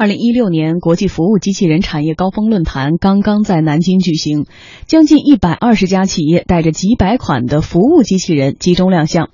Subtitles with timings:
[0.00, 4.46] 二零一六年国际服务机器人产业高峰论坛刚刚在南京举行，
[4.86, 9.28] 将近一百二十家企业带着几百款的服务机器人集中亮相。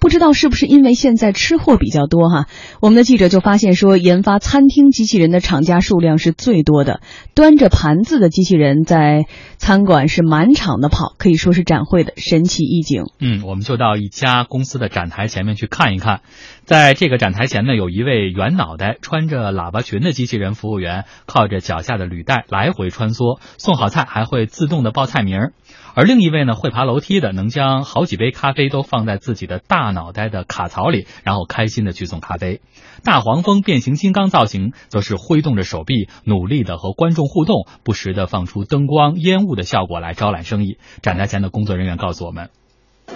[0.00, 2.46] 不知道是不是因为现在吃货比较多哈，
[2.80, 7.00] 我们的记者就发现说，研发餐厅机器人的厂家数量是最多的，
[7.34, 9.26] 端着盘子的机器人在
[9.58, 13.04] 餐馆是满场的跑，可以说是展会的神奇一景。
[13.20, 16.22] 嗯，我们就到一家公司的展台前面去看一看，
[16.64, 25.52] 在这个展台前呢，有一位圆脑袋、穿着喇叭裙的机器人服务员，靠着脚下的履带来回穿梭，送好菜还会自动的报菜名儿。
[25.94, 32.60] 而另一位呢，会爬楼梯的，能将好几杯咖啡都放在自己的大脑袋的卡槽里，然后开心的去送咖啡。
[33.02, 40.78] 大黄蜂变形金刚造型，则是挥动着手臂，努力的和观众互动，不时的放出灯光、烟雾的效果来招揽生意。
[41.02, 42.50] 展台前的工作人员告诉我们。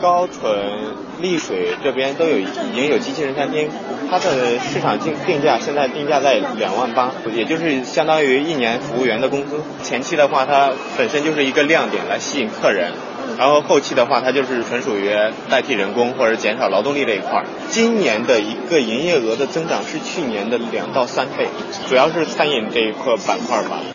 [0.01, 3.69] 高淳、丽水这边都有已经有机器人餐厅，
[4.11, 9.61] 它的市场定定价现在定价在两万八，也就是相当于一年服务员的工资。
[9.83, 12.93] 前期的话，它本身就是一个亮点来吸引客人，
[13.39, 15.11] 然后后期的话，它就是纯属于
[15.49, 17.45] 代替人工或者减少劳动力这一块。
[17.71, 21.49] 今年的一个营业额的增长是去年的两到三倍，
[21.89, 23.94] 主要是餐饮这一块板块吧。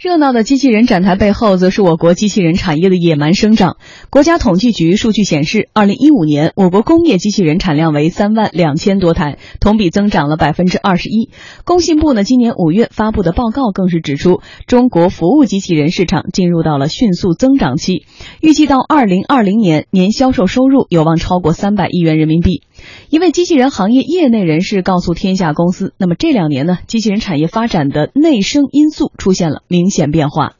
[0.00, 3.76] 热闹的机器人展台背后，则是我国机器人产业的野蛮生长。
[4.08, 11.28] 国家统计局数据显示，二零一五年我国工业机器人产量为三万两千多台，同比增长了百分之二十一。
[11.66, 18.06] 工信部呢，今年五月发布的报告更是指出，中国服务机器人市场进入到了迅速增长期，
[18.40, 22.62] 预计到二零二零年年销售收入有望超过三百亿元人民币。
[23.10, 30.52] 一位机器人行业业内人士告诉天下公司：“那么这两年呢，机器人产业发展的内生因素出现了明显变化。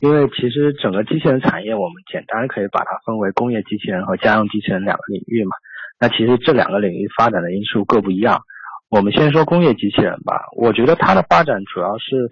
[0.00, 5.50] 因为其实整个机器人产业，我们简单可以把它分为工业机器人和家用机器人两个领域嘛。
[5.98, 8.42] 那其实这两个领域发展的因素各不一样。
[8.90, 12.30] 我们先说工业机器人吧，我觉得它的发展主要是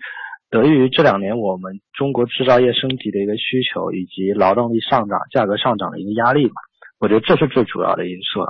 [0.50, 6.60] 得益于这两年我们中国制造业升级的一个需求，以及劳动力上涨、价格上涨的一个压力嘛。
[6.98, 8.48] 我觉得这是最主要的因素了。”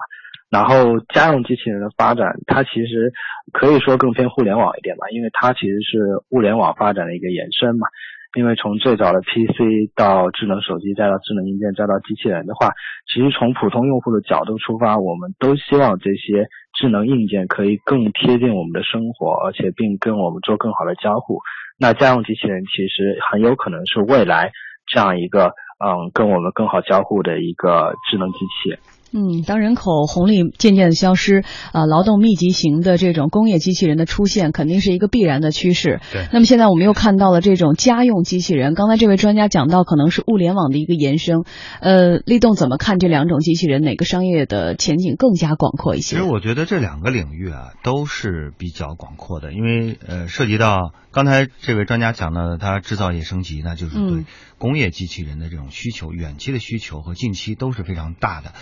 [0.52, 3.10] 然后家用机器人的发展，它其实
[3.52, 7.88] 可以说更偏互联网一点吧，因为它其实是物联网发展的一个延伸嘛。
[8.34, 12.72] 因为从最早的 PC 到智能手机，再到智能硬件，再到机器人的话，
[13.06, 16.48] 其实从普通用户的角度出发，我们都希望这些
[16.78, 21.40] 智能硬件可以更贴近我们的生活，而且并跟我们做更好的交互。
[21.78, 24.50] 那家用机器人其实很有可能是未来
[24.86, 25.52] 这样一个
[25.84, 28.76] 嗯跟我们更好交互的一个智能机器。
[29.12, 36.00] 嗯，当人口红利渐渐的消失，啊，劳动密集型的这种工业机器人的出现，肯定是一个必然的趋势。
[36.12, 36.26] 对。
[36.32, 41.44] 那么现在我们又看到了这种家用机器人，刚才这位专家讲到，可能是物联网的一个延伸。
[41.80, 43.82] 呃，立栋怎么看这两种机器人？
[43.82, 46.16] 哪个商业的前景更加广阔一些？
[46.16, 54.24] 其实我觉得这两个领域啊都是比较广阔的，因为呃涉及到刚才这位专家讲到的，他制造业升级，那就是对
[54.58, 58.52] 工业机器人的这种需求，远期的需求和近期都是非常大的。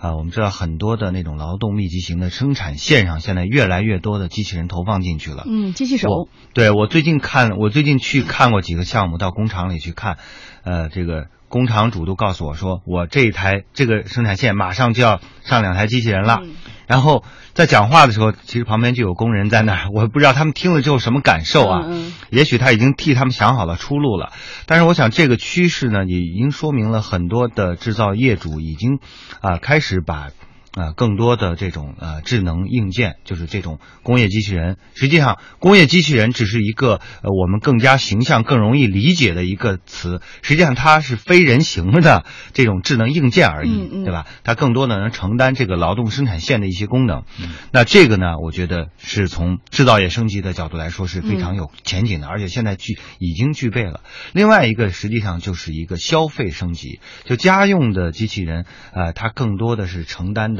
[0.00, 5.44] 啊，我们知道很多的那种劳动密集型的生产线上，现在越来越多的机器人投放进去了。
[5.46, 6.28] 嗯，机器手。
[6.52, 10.18] 对我最近看，我最近去看过几个项目，到工厂里去看，
[10.64, 11.28] 呃，这个。
[11.50, 16.40] 工厂主都告诉我说，我这一台这个生产线马上就要上两台机器人了。
[16.86, 17.24] 然后
[17.54, 21.88] 在讲话的时候，其实旁边就有工人在那儿， 我不知道他们听了之后什么感受啊。
[22.30, 24.32] 也许他已经替他们想好了出路了。
[24.66, 29.00] 但是我想这个趋势呢，也已经说明了很多的制造业主已经
[29.40, 30.30] 啊开始把。
[30.72, 34.76] 啊，更多的这种呃智能硬件，就是这种工业机器人。
[34.94, 40.20] 实际上，工业机器人只是一个呃我们更加形象、更容易理解的一个词。
[40.42, 44.26] 实际上，它是非人形的这种智能硬件而已，对吧？
[44.44, 47.24] 它更多的能承担这个劳动生产线的一些功能。
[47.72, 54.02] 那这个呢，我觉得是从制造业升级的角度来说是非常有前景的，而且现在具已经具备了。
[54.32, 60.50] 另外一个，实际上就是一个消费升级，就家用的机器人，呃，它更多的是承担。
[60.50, 60.59] 的，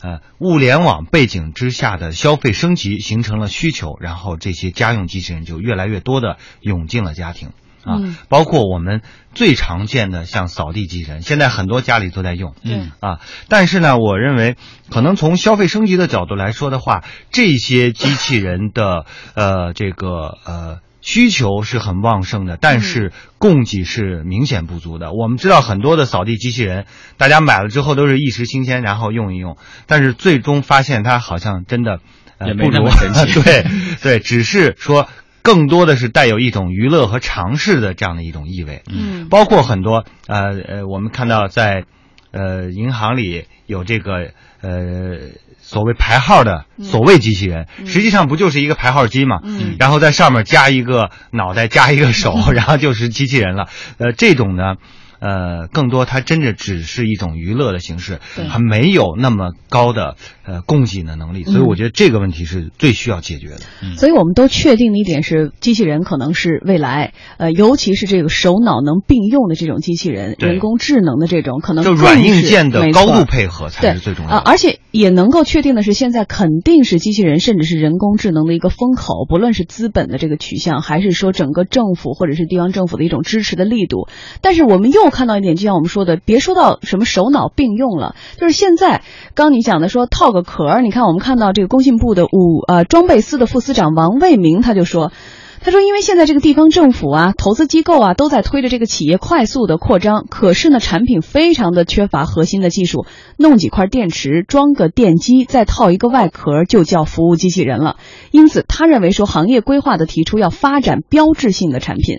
[0.00, 7.50] 呃，物联网背景之下的消费升级形成了需求，然后这些家用机器人就越来越多的涌进了家庭
[7.84, 7.98] 啊，
[8.28, 9.02] 包括我们
[9.34, 14.56] 最常见的像扫地机器人，现在很多家里都在用，嗯啊，但是呢，我认为
[14.90, 17.02] 可能从消费升级的角度来说的话，
[17.32, 20.80] 这些机器人的呃这个呃。
[21.08, 25.14] 需求是很旺盛的，但是供给是明显不足的。
[25.14, 26.84] 我们知道很多的扫地机器人，
[27.16, 29.56] 大家买了之后都是一时新鲜，然后用一用，
[29.86, 32.00] 但是最终发现它好像真的
[32.46, 33.32] 也没那么神奇。
[33.40, 33.64] 对
[34.02, 35.08] 对，只是说
[35.40, 38.82] 更多的是带有一种娱乐和尝试的这样的一种意味。
[38.92, 41.84] 嗯，包括很多呃呃，我们看到在
[42.32, 45.16] 呃银行里有这个呃
[45.60, 49.40] 所谓排号的所谓机器人，实际上不就是一个排号机嘛？
[49.44, 53.68] 嗯然后在上面加一个脑袋，加一个手， 然后就是机器人了。
[53.98, 54.76] 呃，这种呢。
[55.20, 63.58] 呃，更多它真的只是一种娱乐的形式，对还没有那么高的呃供给的能力，所以我觉得这个问题是最需要解决的。
[63.96, 74.36] 所以我们都确定的一点是，机器人可能是未来，呃，尤其是这个手脑能并用的这种机器人，人工智能的这种，可能就软硬件的高度配合才是最重要的。
[74.36, 84.08] 啊，而且也能够确定的是，现在肯定是机器人甚至是人工智能的一个风口，不论是资本的这个取向，还是说整个政府或者是地方政府的一种支持的力度。
[84.40, 89.02] 但是我们又看到一点，就像我们说的，别说到什么手脑并用了，就是现在
[89.34, 95.12] 刚你讲的说套个壳儿，你看我们看到这个工信部的五呃装备司的副司长王卫明他就说。
[95.60, 103.06] 他说：“因为现在这个地方政府啊、投资机构啊都在推着这个企业快速的扩张，可是呢，产品非常的缺乏核心的技术，
[103.36, 107.96] 弄几块电池，装个电机，再套一个外壳，就叫服务机器人了。
[108.30, 112.18] 因此，他认为说行业规划的提出要发展标志性的产品。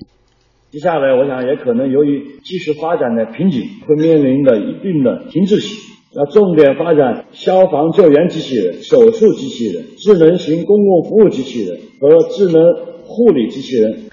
[0.71, 5.75] 接下来，我想也可能由于技术发展的瓶颈，会面临的一定的停滞期。
[6.15, 12.61] 要重点发展消防救援机器人、手术机器人、智能型公共服务机器人和智能
[13.03, 14.09] 护理机器人。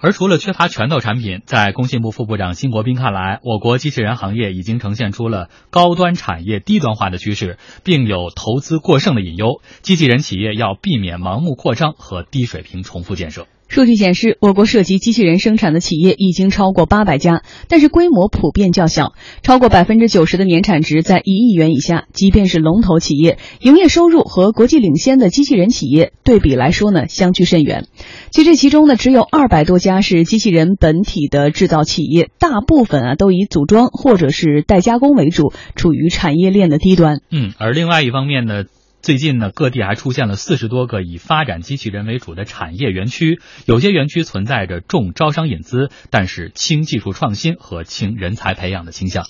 [0.00, 9.60] 而除了缺乏拳头产品，在工信部副部长辛国斌看来，我国机器人行业已经呈现出了高端产业低端化的趋势，并有投资过剩的隐忧。
[9.82, 13.46] 机器人企业要避免盲目扩张和低水平重复建设。
[13.70, 19.12] 数据显示，我国涉及机器人生产的企业已经超过八百家，但是规模普遍较小，
[19.44, 22.06] 超过百分之九十的年产值在一亿元以下。
[22.12, 27.86] 即便是龙头企业，营业收入和国际领先的机器人企业对比来说呢，相距甚远。
[28.32, 37.20] 其这其中呢，只有二百多家是机器人本体的制造企业，大部分啊都以组装或者是代加工为主，处于产业链的低端。
[37.30, 38.64] 嗯，而另外一方面呢。
[39.02, 49.24] 最近呢，各地还出现了四十多个以发展机器人为主的产业园区，有些园区存在着重招商引资，但是轻技术创新和轻人才培养的倾向。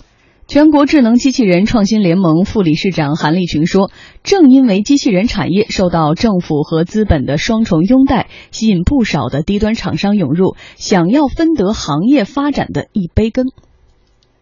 [0.49, 3.93] 全国智能机器人创新联盟副理事长韩立群说
[4.25, 13.47] ：“正因为机器人产业受到政府和资本的双重拥戴，吸引不少的低端厂商涌入，想要分得行业发展的一杯羹。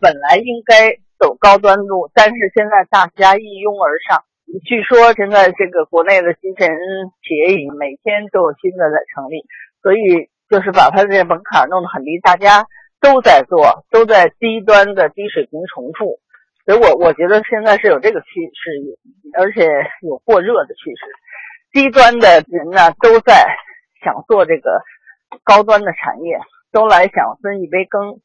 [0.01, 4.25] 本来应该走高端路，但是现在大家一拥而上。”
[4.65, 6.79] 据说现在这个国内的机器人
[7.23, 9.45] 企业已每天都有新的在成立，
[9.83, 12.67] 所以就是把它这门槛弄得很低，大家
[13.01, 16.19] 都在做，都在低端的低水平重复，
[16.65, 18.99] 所以我我觉得现在是有这个趋势，
[19.37, 19.69] 而且
[20.01, 21.05] 有过热的趋势，
[21.73, 23.47] 低端的人呢都在
[24.03, 24.81] 想做这个
[25.45, 26.39] 高端的产业，
[26.73, 28.21] 都来想分一杯羹。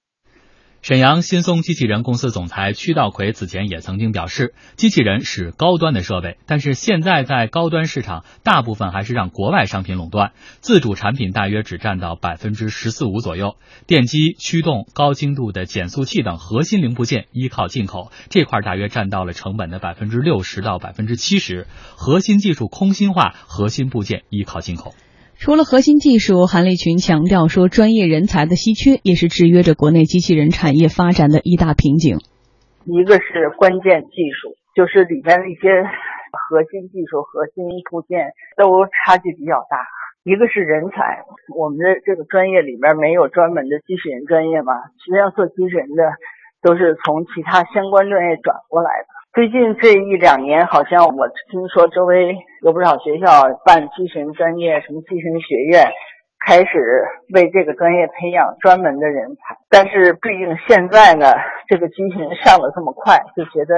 [0.83, 13.55] 沈阳新松机器人公司总裁屈道奎此前也曾经表示，机器人是高端的设备，但是现在在高端市场，大部分还是让国外商品垄断，自主产品大约只占到百分之十四五左右。
[13.87, 21.65] 电机、驱动、高精度的减速器等核心零部件依靠进口，这块大约占到了成本的百分之六十到百分之七十。
[21.95, 24.93] 核心技术空心化，核心部件依靠进口。
[25.43, 32.23] 除了核心技术，韩立群强调说，专业人才的稀缺也是制约着国内机器人产业发展的一大瓶颈。
[32.87, 35.67] 一个是关键技术，就是里边的一些
[36.31, 39.83] 核心技术、核心部件都差距比较大。
[40.23, 44.71] 一个是人才，我们的这个专业里面没有专门的机器人专业嘛，
[45.03, 46.15] 实际上做机器人的
[46.63, 49.11] 都是从其他相关专业转过来的。
[49.33, 55.89] 最近这一两年，好像我听说周围有不少学校办机器人专业，什么机器人学院，
[56.45, 56.77] 开始
[57.33, 59.57] 为这个专业培养专门的人才。
[59.71, 61.25] 但是毕竟现在呢，
[61.67, 63.73] 这个机器人上的这么快，就觉得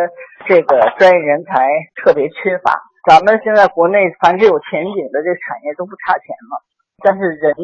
[0.46, 1.70] 这个专业人才
[2.04, 2.76] 特别缺乏。
[3.08, 6.60] 咱们现在国内凡是有前景的这产业都不差钱嘛，
[7.00, 7.56] 但是人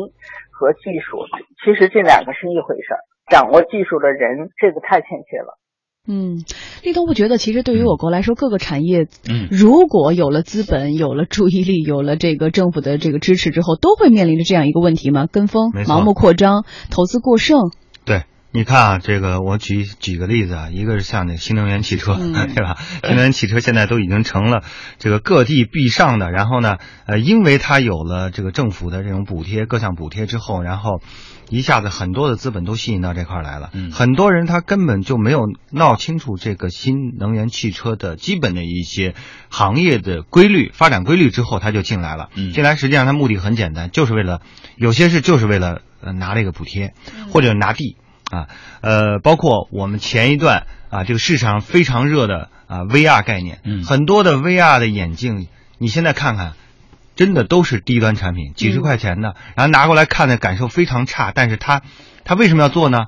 [0.56, 1.20] 和技术
[1.60, 5.60] 其实这两个是一回事儿，掌握技术的人这个太欠缺了。
[6.08, 6.44] 嗯，
[6.82, 15.28] 立东，我觉得其实对于我国来说，各个产业，嗯，如果有了资本、有了注意力、有了这个政府的这个支持之后，都会面临着这样一个问题吗？
[15.32, 17.70] 跟风、盲目扩张、投资过剩。
[18.04, 22.78] 对，你看啊，这个我举举个例子啊，一个是像那新能源汽车，嗯、对吧？
[23.04, 24.64] 新能源汽车现在都已经成了
[24.98, 31.00] 这个各地必上的，然后呢，呃，因为它有了这个政府的这种补贴，各项补贴之后，然后。
[31.52, 39.16] 一下子很多的资本都吸引到这块来了，嗯，很多人他根本就没有闹清楚这个新能源汽车的基本的一些
[39.50, 42.30] 行业的规律、发展规律之后，他就进来了。
[42.36, 44.40] 嗯，进来实际上他目的很简单，就是为了
[44.78, 46.94] 有些是就是为了呃拿这个补贴，
[47.34, 47.98] 或者拿地
[48.32, 48.48] 啊，
[48.80, 56.54] 呃，包括我们前一段啊这个市场非常热的啊 VR 概念，嗯很多的 VR 的眼镜，你现在看看。
[57.22, 61.32] 真的都是低端产品，几十块钱的，然后拿过来看的感受非常差。
[61.32, 61.84] 但是它，
[62.24, 63.06] 它为什么要做呢？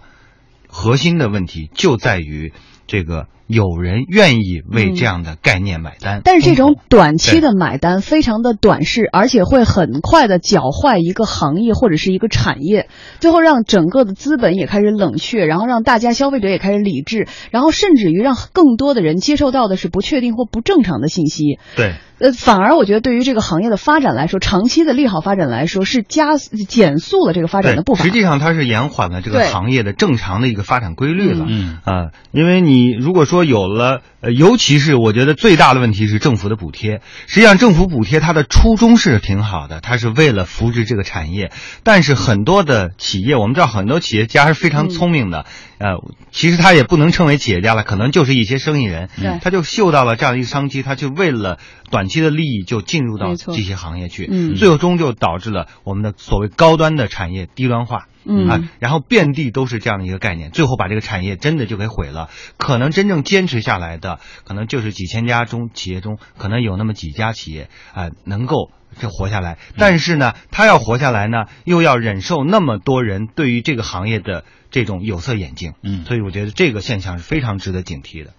[0.68, 2.54] 核心的问题就在于
[2.86, 6.22] 这个有人愿意为这样的概念买单。
[6.24, 12.88] 但是这种短期的买单非常的短视，而且会很快的搅坏一个行业或者是一个产业，
[13.20, 21.60] 最后让整个的资本也开始冷却，然后让大家消费者也开始理智，然后甚至于让更多的人接受到的是不确定或不正常的信息。
[21.76, 21.94] 对。
[22.20, 28.06] 呃，反而我觉得对于这个行业的发展来说，长期的利好发展来说，是加减速了这个发展的步伐。
[28.06, 31.46] 实际上，它是延缓了这个行业的正常的一个发展规律了。
[31.50, 37.02] 嗯啊，因为你如果说说有了，呃，尤其是我觉得最大的问题是政府的补贴。
[37.28, 41.52] 实际上，政府补贴它的初衷是挺好的，它是为了扶植这个产业。
[41.84, 45.46] 但是很多的企业，我们知道很多企业家是非常聪明的，
[45.78, 51.60] 嗯、呃，其实他也不能称为企业家了，可能就是一些生意人，嗯、他就嗅到了这样一个商机，他就为了
[51.92, 62.30] 短期的利益就进入到这些行业去，嗯，最终就导致了我们的所谓高端的产业低端化，嗯啊，然后遍地都是这样的一个概念，最后把这个产业真的就给毁了。
[62.58, 69.58] 可能真正坚持下来的，可能就是几千家中企业中，可能有那么几家企业啊、呃、能够这活下来。
[69.78, 78.34] 但是呢，他要活下来呢，又要忍受那么多人对于这个行业的这种有色眼镜，嗯，所以我觉得这个现象是非常值得警惕的。